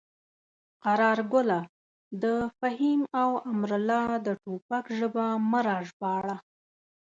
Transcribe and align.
قراره 0.83 1.23
ګله 1.33 1.59
د 2.23 2.25
فهیم 2.59 3.01
او 3.21 3.29
امرالله 3.51 4.07
د 4.25 4.27
ټوپک 4.43 4.85
ژبه 4.97 5.25
مه 5.49 5.59
راژباړه. 5.67 6.35